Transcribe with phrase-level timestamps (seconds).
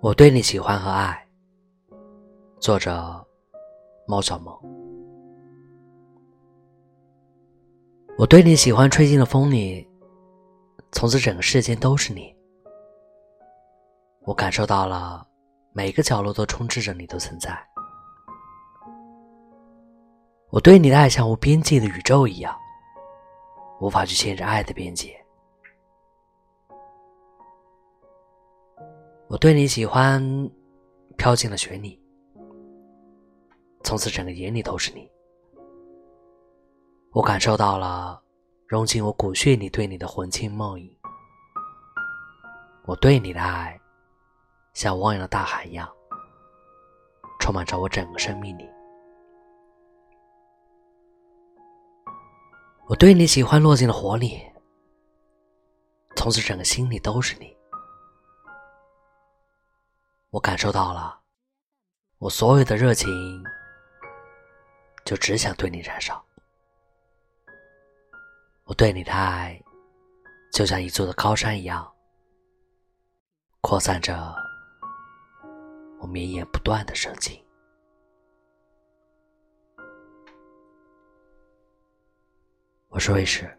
[0.00, 1.26] 我对你喜欢和爱。
[2.60, 3.26] 作者：
[4.06, 4.56] 猫小萌。
[8.16, 9.84] 我对你喜欢吹进了风里，
[10.92, 12.32] 从此整个世界都是你。
[14.20, 15.26] 我感受到了
[15.72, 17.58] 每个角落都充斥着你的存在。
[20.50, 22.56] 我对你的爱像无边际的宇宙一样，
[23.80, 25.20] 无法去限制爱的边界。
[29.28, 30.22] 我对你喜欢，
[31.18, 32.00] 飘进了雪里，
[33.84, 35.06] 从此整个眼里都是你。
[37.12, 38.22] 我感受到了
[38.66, 40.90] 融进我骨血里对你的魂牵梦萦。
[42.86, 43.78] 我对你的爱，
[44.72, 45.86] 像汪洋的大海一样，
[47.38, 48.66] 充满着我整个生命里。
[52.86, 54.40] 我对你喜欢落进了火里，
[56.16, 57.57] 从此整个心里都是你。
[60.30, 61.18] 我感受到了，
[62.18, 63.08] 我所有的热情，
[65.04, 66.22] 就只想对你燃烧。
[68.64, 69.58] 我对你的爱，
[70.52, 71.90] 就像一座的高山一样，
[73.62, 74.36] 扩散着
[75.98, 77.42] 我绵延不断的深情。
[82.88, 83.57] 我是卫士。